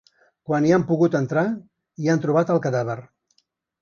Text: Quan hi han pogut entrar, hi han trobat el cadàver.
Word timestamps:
Quan 0.51 0.65
hi 0.69 0.73
han 0.77 0.85
pogut 0.91 1.17
entrar, 1.19 1.43
hi 2.05 2.09
han 2.15 2.25
trobat 2.25 2.53
el 2.57 2.63
cadàver. 2.65 2.97